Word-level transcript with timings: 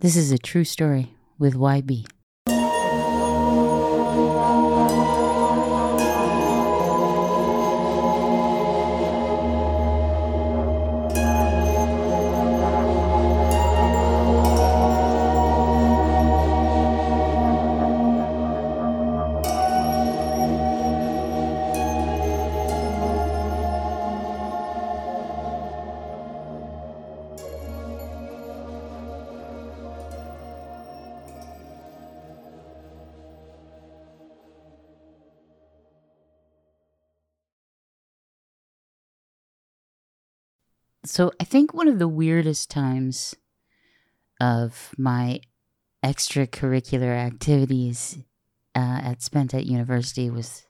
This 0.00 0.16
is 0.16 0.32
a 0.32 0.38
true 0.38 0.64
story 0.64 1.14
with 1.38 1.54
YB. 1.54 2.06
So 41.04 41.32
I 41.40 41.44
think 41.44 41.74
one 41.74 41.88
of 41.88 41.98
the 41.98 42.08
weirdest 42.08 42.70
times 42.70 43.34
of 44.40 44.94
my 44.96 45.40
extracurricular 46.04 47.14
activities 47.14 48.18
uh, 48.74 49.00
at 49.02 49.22
spent 49.22 49.54
at 49.54 49.66
university 49.66 50.30
was 50.30 50.66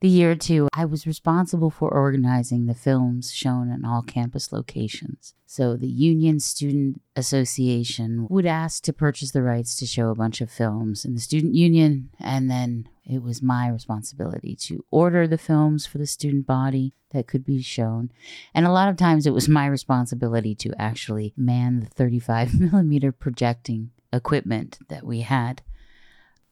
the 0.00 0.08
year 0.08 0.34
two 0.34 0.68
I 0.72 0.84
was 0.84 1.06
responsible 1.06 1.70
for 1.70 1.92
organizing 1.92 2.66
the 2.66 2.74
films 2.74 3.32
shown 3.32 3.70
in 3.70 3.84
all 3.84 4.02
campus 4.02 4.52
locations. 4.52 5.34
So 5.46 5.76
the 5.76 5.88
Union 5.88 6.40
Student 6.40 7.02
Association 7.16 8.26
would 8.30 8.46
ask 8.46 8.82
to 8.84 8.92
purchase 8.92 9.32
the 9.32 9.42
rights 9.42 9.76
to 9.76 9.86
show 9.86 10.08
a 10.08 10.14
bunch 10.14 10.40
of 10.40 10.50
films 10.50 11.04
in 11.04 11.14
the 11.14 11.20
student 11.20 11.54
union, 11.54 12.10
and 12.18 12.50
then 12.50 12.88
it 13.04 13.22
was 13.22 13.42
my 13.42 13.68
responsibility 13.68 14.54
to 14.54 14.84
order 14.90 15.26
the 15.26 15.38
films 15.38 15.86
for 15.86 15.98
the 15.98 16.06
student 16.06 16.46
body 16.46 16.94
that 17.10 17.26
could 17.26 17.44
be 17.44 17.60
shown. 17.60 18.10
And 18.54 18.64
a 18.64 18.72
lot 18.72 18.88
of 18.88 18.96
times 18.96 19.26
it 19.26 19.34
was 19.34 19.48
my 19.48 19.66
responsibility 19.66 20.54
to 20.54 20.72
actually 20.78 21.34
man 21.36 21.80
the 21.80 21.86
35 21.86 22.58
millimeter 22.60 23.12
projecting 23.12 23.90
equipment 24.12 24.78
that 24.88 25.04
we 25.04 25.20
had. 25.20 25.62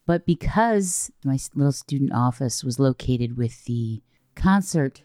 But 0.09 0.25
because 0.25 1.11
my 1.23 1.37
little 1.53 1.71
student 1.71 2.13
office 2.15 2.63
was 2.63 2.79
located 2.79 3.37
with 3.37 3.65
the 3.65 4.01
concert 4.33 5.03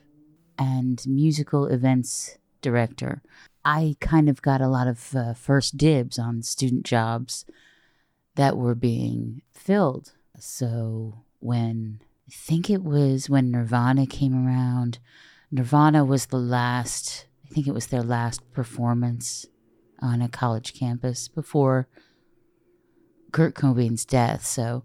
and 0.59 1.07
musical 1.07 1.67
events 1.67 2.39
director, 2.63 3.21
I 3.67 3.97
kind 4.01 4.31
of 4.31 4.41
got 4.41 4.63
a 4.63 4.67
lot 4.67 4.87
of 4.87 5.15
uh, 5.15 5.35
first 5.35 5.77
dibs 5.77 6.19
on 6.19 6.41
student 6.41 6.87
jobs 6.87 7.45
that 8.37 8.57
were 8.57 8.75
being 8.75 9.43
filled. 9.53 10.13
So 10.39 11.25
when 11.39 12.01
I 12.27 12.33
think 12.33 12.71
it 12.71 12.83
was 12.83 13.29
when 13.29 13.51
Nirvana 13.51 14.07
came 14.07 14.47
around, 14.47 15.01
Nirvana 15.51 16.03
was 16.03 16.25
the 16.25 16.39
last, 16.39 17.27
I 17.45 17.53
think 17.53 17.67
it 17.67 17.75
was 17.75 17.89
their 17.89 18.03
last 18.03 18.41
performance 18.53 19.45
on 20.01 20.23
a 20.23 20.31
college 20.31 20.73
campus 20.73 21.29
before 21.29 21.89
Kurt 23.33 23.55
Cobain's 23.55 24.07
death. 24.07 24.47
So 24.47 24.85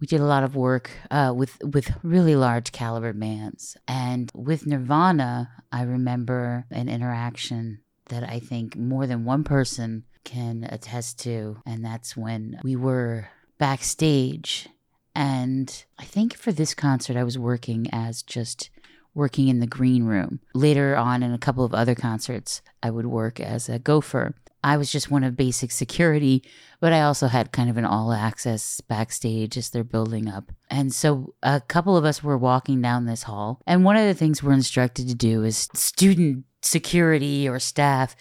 we 0.00 0.06
did 0.06 0.20
a 0.20 0.24
lot 0.24 0.44
of 0.44 0.56
work 0.56 0.90
uh, 1.10 1.32
with 1.36 1.58
with 1.62 1.92
really 2.02 2.34
large 2.34 2.72
caliber 2.72 3.12
bands, 3.12 3.76
and 3.86 4.30
with 4.34 4.66
Nirvana, 4.66 5.50
I 5.70 5.82
remember 5.82 6.64
an 6.70 6.88
interaction 6.88 7.80
that 8.06 8.28
I 8.28 8.40
think 8.40 8.76
more 8.76 9.06
than 9.06 9.24
one 9.24 9.44
person 9.44 10.04
can 10.24 10.66
attest 10.68 11.20
to, 11.20 11.60
and 11.66 11.84
that's 11.84 12.16
when 12.16 12.58
we 12.64 12.76
were 12.76 13.28
backstage, 13.58 14.68
and 15.14 15.84
I 15.98 16.04
think 16.04 16.34
for 16.34 16.52
this 16.52 16.74
concert 16.74 17.16
I 17.16 17.24
was 17.24 17.38
working 17.38 17.88
as 17.92 18.22
just 18.22 18.70
working 19.14 19.48
in 19.48 19.60
the 19.60 19.66
green 19.66 20.04
room. 20.04 20.40
Later 20.54 20.96
on, 20.96 21.22
in 21.22 21.32
a 21.32 21.38
couple 21.38 21.64
of 21.64 21.74
other 21.74 21.94
concerts, 21.94 22.62
I 22.82 22.90
would 22.90 23.06
work 23.06 23.40
as 23.40 23.68
a 23.68 23.78
gopher. 23.78 24.34
I 24.62 24.76
was 24.76 24.92
just 24.92 25.10
one 25.10 25.24
of 25.24 25.36
basic 25.36 25.72
security, 25.72 26.44
but 26.80 26.92
I 26.92 27.02
also 27.02 27.28
had 27.28 27.52
kind 27.52 27.70
of 27.70 27.76
an 27.76 27.86
all 27.86 28.12
access 28.12 28.80
backstage 28.82 29.56
as 29.56 29.70
they're 29.70 29.84
building 29.84 30.28
up. 30.28 30.52
And 30.68 30.92
so 30.92 31.34
a 31.42 31.60
couple 31.60 31.96
of 31.96 32.04
us 32.04 32.22
were 32.22 32.36
walking 32.36 32.82
down 32.82 33.06
this 33.06 33.22
hall. 33.22 33.60
And 33.66 33.84
one 33.84 33.96
of 33.96 34.06
the 34.06 34.14
things 34.14 34.42
we're 34.42 34.52
instructed 34.52 35.08
to 35.08 35.14
do 35.14 35.44
as 35.44 35.68
student 35.74 36.44
security 36.62 37.48
or 37.48 37.58
staff 37.58 38.14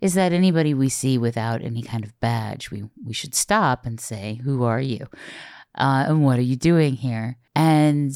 is 0.00 0.14
that 0.14 0.32
anybody 0.32 0.74
we 0.74 0.88
see 0.88 1.16
without 1.16 1.62
any 1.62 1.82
kind 1.82 2.04
of 2.04 2.18
badge, 2.20 2.70
we, 2.70 2.84
we 3.04 3.14
should 3.14 3.34
stop 3.34 3.86
and 3.86 4.00
say, 4.00 4.40
Who 4.44 4.64
are 4.64 4.80
you? 4.80 5.06
Uh, 5.76 6.04
and 6.08 6.24
what 6.24 6.38
are 6.38 6.42
you 6.42 6.56
doing 6.56 6.94
here? 6.94 7.36
And 7.54 8.12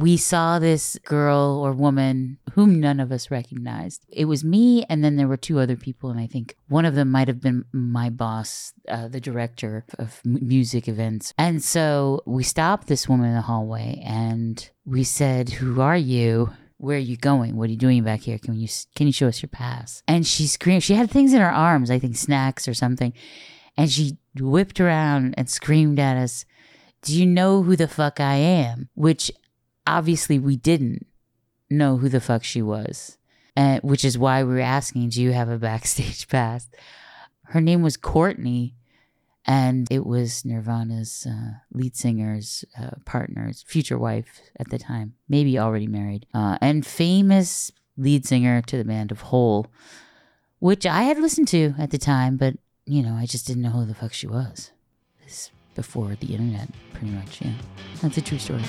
we 0.00 0.16
saw 0.16 0.58
this 0.58 0.98
girl 1.04 1.60
or 1.62 1.72
woman 1.72 2.38
whom 2.54 2.80
none 2.80 3.00
of 3.00 3.12
us 3.12 3.30
recognized. 3.30 4.04
It 4.08 4.24
was 4.24 4.42
me, 4.42 4.84
and 4.88 5.04
then 5.04 5.16
there 5.16 5.28
were 5.28 5.36
two 5.36 5.58
other 5.58 5.76
people, 5.76 6.10
and 6.10 6.18
I 6.18 6.26
think 6.26 6.56
one 6.68 6.84
of 6.84 6.94
them 6.94 7.10
might 7.10 7.28
have 7.28 7.40
been 7.40 7.64
my 7.72 8.10
boss, 8.10 8.72
uh, 8.88 9.08
the 9.08 9.20
director 9.20 9.84
of 9.98 10.20
music 10.24 10.88
events. 10.88 11.32
And 11.38 11.62
so 11.62 12.22
we 12.26 12.42
stopped 12.42 12.86
this 12.86 13.08
woman 13.08 13.28
in 13.28 13.34
the 13.34 13.42
hallway, 13.42 14.02
and 14.04 14.68
we 14.84 15.04
said, 15.04 15.50
"Who 15.50 15.80
are 15.80 15.96
you?" 15.96 16.50
Where 16.78 16.96
are 16.96 16.98
you 16.98 17.18
going? 17.18 17.56
What 17.56 17.68
are 17.68 17.72
you 17.72 17.76
doing 17.76 18.04
back 18.04 18.20
here? 18.20 18.38
Can 18.38 18.54
you 18.54 18.66
can 18.94 19.06
you 19.06 19.12
show 19.12 19.28
us 19.28 19.42
your 19.42 19.50
pass? 19.50 20.02
And 20.08 20.26
she 20.26 20.46
screamed. 20.46 20.82
She 20.82 20.94
had 20.94 21.10
things 21.10 21.34
in 21.34 21.40
her 21.42 21.52
arms, 21.52 21.90
I 21.90 21.98
think 21.98 22.16
snacks 22.16 22.66
or 22.66 22.72
something, 22.72 23.12
and 23.76 23.90
she 23.90 24.16
whipped 24.38 24.80
around 24.80 25.34
and 25.36 25.50
screamed 25.50 25.98
at 25.98 26.16
us, 26.16 26.46
"Do 27.02 27.14
you 27.14 27.26
know 27.26 27.62
who 27.62 27.76
the 27.76 27.86
fuck 27.86 28.18
I 28.18 28.36
am?" 28.36 28.88
Which 28.94 29.30
obviously 29.90 30.38
we 30.38 30.56
didn't 30.56 31.06
know 31.68 31.96
who 31.96 32.08
the 32.08 32.20
fuck 32.20 32.44
she 32.44 32.62
was, 32.62 33.18
and 33.56 33.82
which 33.82 34.04
is 34.04 34.18
why 34.18 34.42
we 34.42 34.54
were 34.54 34.60
asking, 34.60 35.10
"Do 35.10 35.22
you 35.22 35.32
have 35.32 35.48
a 35.48 35.58
backstage 35.58 36.28
pass?" 36.36 36.68
Her 37.44 37.60
name 37.60 37.82
was 37.82 37.96
Courtney, 37.96 38.76
and 39.44 39.88
it 39.90 40.06
was 40.06 40.44
Nirvana's 40.44 41.26
uh, 41.28 41.58
lead 41.72 41.96
singer's 41.96 42.64
uh, 42.78 42.90
partner's 43.04 43.62
future 43.62 43.98
wife 43.98 44.40
at 44.58 44.70
the 44.70 44.78
time, 44.78 45.14
maybe 45.28 45.58
already 45.58 45.88
married, 45.88 46.26
uh, 46.32 46.58
and 46.60 46.86
famous 46.86 47.72
lead 47.96 48.24
singer 48.26 48.62
to 48.62 48.76
the 48.76 48.84
band 48.84 49.10
of 49.10 49.22
Hole, 49.22 49.66
which 50.58 50.86
I 50.86 51.02
had 51.02 51.18
listened 51.18 51.48
to 51.48 51.74
at 51.78 51.90
the 51.90 51.98
time, 51.98 52.36
but 52.36 52.54
you 52.86 53.02
know, 53.02 53.14
I 53.14 53.26
just 53.26 53.46
didn't 53.46 53.62
know 53.62 53.70
who 53.70 53.84
the 53.84 53.94
fuck 53.94 54.12
she 54.12 54.26
was. 54.26 54.70
This 55.22 55.50
before 55.74 56.16
the 56.16 56.34
internet, 56.34 56.68
pretty 56.92 57.10
much. 57.14 57.40
Yeah, 57.40 57.52
that's 58.00 58.18
a 58.18 58.22
true 58.22 58.38
story. 58.38 58.64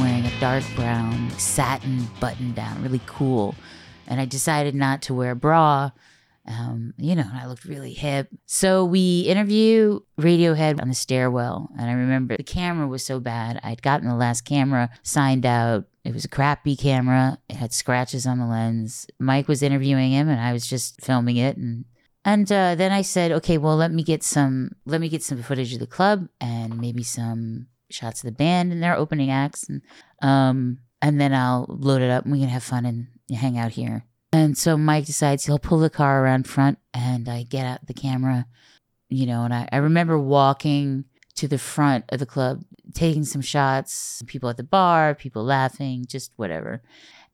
Wearing 0.00 0.24
a 0.24 0.40
dark 0.40 0.64
brown 0.74 1.30
satin 1.38 2.08
button 2.18 2.52
down, 2.52 2.82
really 2.82 3.00
cool. 3.06 3.54
And 4.06 4.20
I 4.20 4.24
decided 4.24 4.74
not 4.74 5.02
to 5.02 5.14
wear 5.14 5.32
a 5.32 5.36
bra. 5.36 5.90
Um, 6.46 6.94
you 6.96 7.14
know, 7.14 7.24
and 7.28 7.38
I 7.38 7.46
looked 7.46 7.64
really 7.64 7.92
hip. 7.92 8.28
So 8.46 8.84
we 8.84 9.20
interview 9.20 10.00
Radiohead 10.18 10.80
on 10.80 10.88
the 10.88 10.94
stairwell. 10.94 11.68
And 11.78 11.88
I 11.88 11.92
remember 11.92 12.36
the 12.36 12.42
camera 12.42 12.88
was 12.88 13.04
so 13.04 13.20
bad. 13.20 13.60
I'd 13.62 13.82
gotten 13.82 14.08
the 14.08 14.14
last 14.14 14.44
camera 14.44 14.90
signed 15.02 15.46
out. 15.46 15.84
It 16.02 16.14
was 16.14 16.24
a 16.24 16.28
crappy 16.28 16.76
camera. 16.76 17.38
It 17.48 17.56
had 17.56 17.72
scratches 17.72 18.26
on 18.26 18.38
the 18.38 18.46
lens. 18.46 19.06
Mike 19.18 19.48
was 19.48 19.62
interviewing 19.62 20.12
him 20.12 20.28
and 20.28 20.40
I 20.40 20.52
was 20.52 20.66
just 20.66 21.00
filming 21.00 21.36
it 21.36 21.56
and 21.56 21.84
and 22.24 22.50
uh, 22.52 22.74
then 22.74 22.92
I 22.92 23.00
said, 23.02 23.32
okay, 23.32 23.56
well, 23.56 23.76
let 23.76 23.92
me 23.92 24.02
get 24.02 24.22
some, 24.22 24.72
let 24.84 25.00
me 25.00 25.08
get 25.08 25.22
some 25.22 25.42
footage 25.42 25.72
of 25.72 25.80
the 25.80 25.86
club 25.86 26.28
and 26.38 26.78
maybe 26.78 27.02
some 27.02 27.68
shots 27.90 28.20
of 28.20 28.26
the 28.26 28.36
band 28.36 28.72
and 28.72 28.82
their 28.82 28.96
opening 28.96 29.30
acts, 29.30 29.68
and 29.68 29.82
um, 30.22 30.78
and 31.02 31.20
then 31.20 31.32
I'll 31.32 31.66
load 31.68 32.02
it 32.02 32.10
up 32.10 32.24
and 32.24 32.32
we 32.32 32.40
can 32.40 32.48
have 32.48 32.62
fun 32.62 32.84
and 32.84 33.08
hang 33.34 33.58
out 33.58 33.72
here. 33.72 34.04
And 34.32 34.56
so 34.56 34.76
Mike 34.76 35.06
decides 35.06 35.44
he'll 35.44 35.58
pull 35.58 35.78
the 35.78 35.90
car 35.90 36.22
around 36.22 36.46
front, 36.46 36.78
and 36.94 37.28
I 37.28 37.42
get 37.42 37.66
out 37.66 37.86
the 37.86 37.94
camera, 37.94 38.46
you 39.08 39.26
know, 39.26 39.44
and 39.44 39.52
I, 39.52 39.68
I 39.72 39.78
remember 39.78 40.18
walking 40.18 41.04
to 41.36 41.48
the 41.48 41.58
front 41.58 42.04
of 42.10 42.18
the 42.18 42.26
club, 42.26 42.62
taking 42.94 43.24
some 43.24 43.40
shots, 43.40 44.22
people 44.26 44.48
at 44.48 44.56
the 44.56 44.62
bar, 44.62 45.14
people 45.14 45.42
laughing, 45.42 46.04
just 46.06 46.32
whatever. 46.36 46.82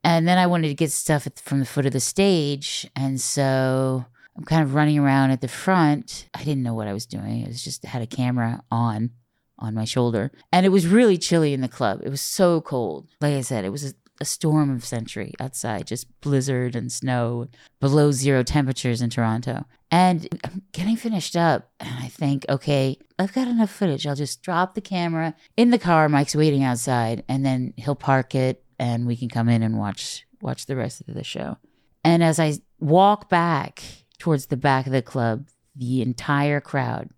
And 0.03 0.27
then 0.27 0.37
I 0.37 0.47
wanted 0.47 0.69
to 0.69 0.73
get 0.73 0.91
stuff 0.91 1.27
at, 1.27 1.39
from 1.39 1.59
the 1.59 1.65
foot 1.65 1.85
of 1.85 1.91
the 1.91 1.99
stage, 1.99 2.89
and 2.95 3.21
so 3.21 4.05
I'm 4.35 4.43
kind 4.43 4.63
of 4.63 4.73
running 4.73 4.97
around 4.97 5.31
at 5.31 5.41
the 5.41 5.47
front. 5.47 6.29
I 6.33 6.43
didn't 6.43 6.63
know 6.63 6.73
what 6.73 6.87
I 6.87 6.93
was 6.93 7.05
doing. 7.05 7.43
I 7.43 7.47
was 7.47 7.63
just 7.63 7.85
had 7.85 8.01
a 8.01 8.07
camera 8.07 8.63
on 8.71 9.11
on 9.59 9.73
my 9.73 9.85
shoulder. 9.85 10.31
And 10.51 10.65
it 10.65 10.69
was 10.69 10.87
really 10.87 11.17
chilly 11.17 11.53
in 11.53 11.61
the 11.61 11.67
club. 11.67 12.01
It 12.03 12.09
was 12.09 12.21
so 12.21 12.61
cold. 12.61 13.07
Like 13.21 13.33
I 13.33 13.41
said, 13.41 13.65
it 13.65 13.71
was 13.71 13.85
a, 13.85 13.93
a 14.19 14.25
storm 14.25 14.69
of 14.75 14.85
century 14.85 15.33
outside, 15.39 15.87
just 15.87 16.19
blizzard 16.21 16.75
and 16.75 16.91
snow, 16.91 17.47
below 17.79 18.11
zero 18.11 18.43
temperatures 18.43 19.01
in 19.01 19.09
Toronto. 19.09 19.65
And 19.89 20.27
I'm 20.43 20.63
getting 20.73 20.97
finished 20.97 21.37
up, 21.37 21.71
and 21.79 21.95
I 21.99 22.09
think, 22.09 22.45
okay, 22.49 22.97
I've 23.17 23.33
got 23.33 23.47
enough 23.47 23.71
footage. 23.71 24.05
I'll 24.05 24.15
just 24.15 24.41
drop 24.41 24.75
the 24.75 24.81
camera 24.81 25.33
in 25.55 25.69
the 25.69 25.79
car. 25.79 26.09
Mike's 26.09 26.35
waiting 26.35 26.63
outside, 26.63 27.23
and 27.29 27.45
then 27.45 27.73
he'll 27.77 27.95
park 27.95 28.35
it 28.35 28.63
and 28.79 29.07
we 29.07 29.15
can 29.15 29.29
come 29.29 29.49
in 29.49 29.63
and 29.63 29.77
watch 29.77 30.25
watch 30.41 30.65
the 30.65 30.75
rest 30.75 31.01
of 31.07 31.13
the 31.13 31.23
show. 31.23 31.57
And 32.03 32.23
as 32.23 32.39
I 32.39 32.53
walk 32.79 33.29
back 33.29 33.83
towards 34.19 34.47
the 34.47 34.57
back 34.57 34.85
of 34.85 34.93
the 34.93 35.01
club, 35.01 35.47
the 35.75 36.01
entire 36.01 36.61
crowd, 36.61 37.09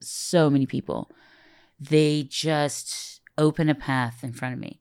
so 0.00 0.50
many 0.50 0.66
people, 0.66 1.10
they 1.80 2.24
just 2.24 3.20
open 3.36 3.68
a 3.68 3.74
path 3.74 4.22
in 4.22 4.32
front 4.32 4.54
of 4.54 4.60
me. 4.60 4.80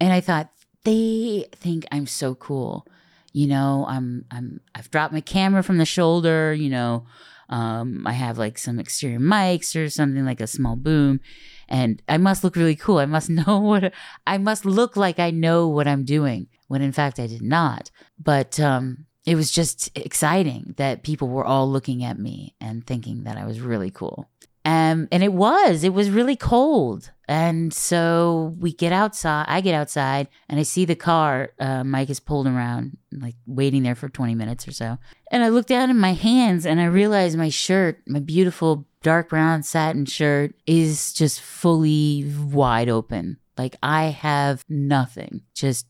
And 0.00 0.12
I 0.12 0.20
thought, 0.20 0.50
they 0.84 1.46
think 1.52 1.86
I'm 1.92 2.06
so 2.06 2.34
cool. 2.34 2.86
You 3.32 3.46
know, 3.46 3.86
I'm 3.88 4.24
I'm 4.30 4.60
I've 4.74 4.90
dropped 4.90 5.12
my 5.12 5.20
camera 5.20 5.62
from 5.62 5.78
the 5.78 5.86
shoulder, 5.86 6.52
you 6.52 6.68
know. 6.68 7.06
Um, 7.48 8.06
I 8.06 8.12
have 8.12 8.38
like 8.38 8.58
some 8.58 8.78
exterior 8.78 9.18
mics 9.18 9.76
or 9.76 9.88
something 9.90 10.24
like 10.24 10.40
a 10.40 10.46
small 10.46 10.76
boom, 10.76 11.20
and 11.68 12.02
I 12.08 12.18
must 12.18 12.44
look 12.44 12.56
really 12.56 12.76
cool. 12.76 12.98
I 12.98 13.06
must 13.06 13.30
know 13.46 13.58
what 13.60 13.92
I 14.26 14.38
must 14.38 14.64
look 14.64 14.96
like 14.96 15.18
I 15.18 15.30
know 15.30 15.68
what 15.68 15.88
I'm 15.88 16.04
doing 16.04 16.48
when 16.68 16.82
in 16.82 16.92
fact 16.92 17.18
I 17.18 17.26
did 17.26 17.42
not. 17.42 17.90
But 18.18 18.60
um, 18.60 19.06
it 19.24 19.34
was 19.34 19.50
just 19.50 19.96
exciting 19.96 20.74
that 20.76 21.02
people 21.02 21.28
were 21.28 21.44
all 21.44 21.70
looking 21.70 22.04
at 22.04 22.18
me 22.18 22.54
and 22.60 22.86
thinking 22.86 23.24
that 23.24 23.36
I 23.36 23.46
was 23.46 23.60
really 23.60 23.90
cool. 23.90 24.28
Um, 24.64 25.08
and 25.10 25.22
it 25.22 25.32
was, 25.32 25.82
it 25.82 25.92
was 25.92 26.10
really 26.10 26.36
cold. 26.36 27.10
And 27.26 27.72
so 27.72 28.54
we 28.60 28.72
get 28.72 28.92
outside, 28.92 29.46
I 29.48 29.60
get 29.60 29.74
outside 29.74 30.28
and 30.48 30.60
I 30.60 30.62
see 30.62 30.84
the 30.84 30.94
car 30.94 31.50
uh, 31.58 31.82
Mike 31.82 32.10
is 32.10 32.20
pulled 32.20 32.46
around, 32.46 32.96
like 33.10 33.34
waiting 33.46 33.82
there 33.82 33.94
for 33.94 34.08
20 34.08 34.34
minutes 34.34 34.68
or 34.68 34.72
so. 34.72 34.98
And 35.30 35.42
I 35.42 35.48
look 35.48 35.66
down 35.66 35.90
in 35.90 35.98
my 35.98 36.12
hands 36.12 36.66
and 36.66 36.80
I 36.80 36.84
realize 36.84 37.36
my 37.36 37.48
shirt, 37.48 38.02
my 38.06 38.20
beautiful 38.20 38.86
dark 39.02 39.30
brown 39.30 39.62
satin 39.62 40.04
shirt, 40.04 40.54
is 40.66 41.12
just 41.12 41.40
fully 41.40 42.30
wide 42.50 42.88
open. 42.88 43.38
Like 43.56 43.76
I 43.82 44.04
have 44.06 44.64
nothing, 44.68 45.42
just 45.54 45.86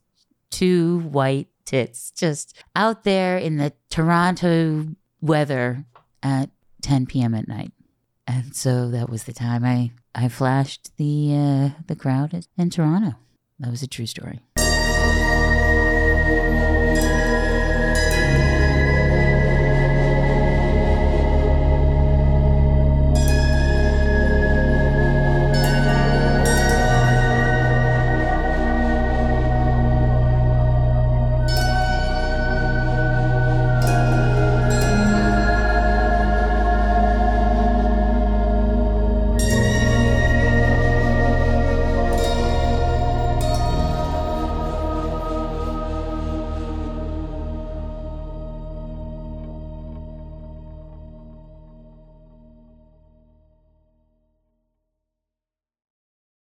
two 0.50 1.00
white 1.00 1.48
tits, 1.64 2.10
just 2.12 2.56
out 2.76 3.04
there 3.04 3.36
in 3.36 3.56
the 3.56 3.72
Toronto 3.90 4.86
weather 5.20 5.84
at 6.22 6.50
10 6.82 7.06
p.m. 7.06 7.34
at 7.34 7.48
night. 7.48 7.72
And 8.26 8.54
so 8.54 8.88
that 8.90 9.10
was 9.10 9.24
the 9.24 9.32
time 9.32 9.64
I, 9.64 9.92
I 10.14 10.28
flashed 10.28 10.96
the 10.96 11.34
uh, 11.34 11.82
the 11.86 11.96
crowd 11.96 12.46
in 12.56 12.70
Toronto. 12.70 13.16
That 13.58 13.70
was 13.70 13.82
a 13.82 13.88
true 13.88 14.06
story. 14.06 14.40